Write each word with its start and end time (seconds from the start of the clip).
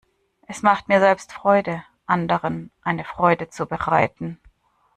Es 0.47 0.63
macht 0.63 0.87
mir 0.87 0.99
selbst 0.99 1.31
Freude, 1.31 1.83
anderen 2.07 2.71
eine 2.81 3.03
Freude 3.03 3.49
zu 3.51 3.67
bereiten. 3.67 4.39